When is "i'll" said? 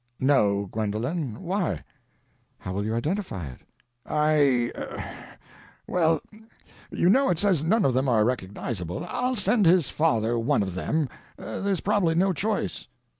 9.07-9.35